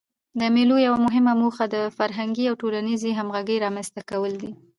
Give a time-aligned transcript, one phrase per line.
[0.39, 4.51] د مېلو یوه مهمه موخه د فرهنګي او ټولنیزي همږغۍ رامنځ ته کول دي.